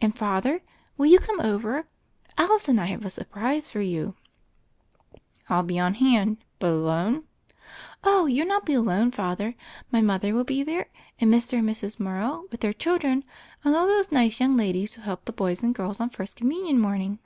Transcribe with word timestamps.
And, 0.00 0.16
Father, 0.16 0.62
will 0.96 1.06
you 1.06 1.18
come 1.18 1.40
over: 1.40 1.88
Alice 2.38 2.68
and 2.68 2.80
I 2.80 2.84
have 2.84 3.04
a 3.04 3.10
surprise 3.10 3.70
for 3.70 3.80
you 3.80 4.14
?*' 3.80 4.14
"I'll 5.50 5.64
be 5.64 5.80
on 5.80 5.94
hand; 5.94 6.36
but 6.60 6.68
alone?" 6.68 7.24
"Oh, 8.04 8.26
you'll 8.26 8.46
not 8.46 8.64
be 8.66 8.74
alone, 8.74 9.10
Father. 9.10 9.56
My 9.90 10.00
mother 10.00 10.32
wiU 10.32 10.46
be 10.46 10.62
there, 10.62 10.90
and 11.18 11.28
Mr. 11.28 11.58
and 11.58 11.68
Mrs. 11.68 11.98
Morrow 11.98 12.44
with 12.52 12.60
their 12.60 12.72
children, 12.72 13.24
and 13.64 13.74
all 13.74 13.88
those 13.88 14.12
nice 14.12 14.38
young 14.38 14.56
ladies 14.56 14.94
who 14.94 15.02
helped 15.02 15.26
the 15.26 15.32
boys 15.32 15.64
and 15.64 15.74
the 15.74 15.76
girls 15.76 15.98
on 15.98 16.08
First 16.10 16.36
Com 16.36 16.50
munion 16.50 16.78
morning." 16.78 17.18